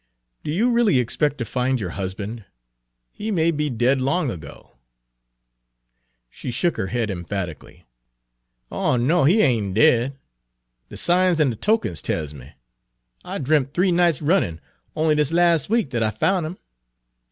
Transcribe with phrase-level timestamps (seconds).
[0.43, 2.43] "Do you really expect to find your husband?
[3.11, 4.71] He may be dead long ago."
[6.27, 7.85] She shook her head emphatically.
[8.71, 10.17] "Oh no, he ain' dead.
[10.89, 12.53] De signs an' de tokens tells me.
[13.23, 14.59] I dremp three nights runnin'
[14.95, 16.57] on'y dis las' week dat I foun' him."